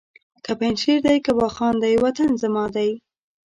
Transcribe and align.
که 0.43 0.51
پنجشېر 0.59 0.99
دی 1.05 1.15
که 1.25 1.31
واخان 1.39 1.75
دی 1.83 1.93
وطن 2.03 2.31
زما 2.41 2.65
دی! 2.75 2.91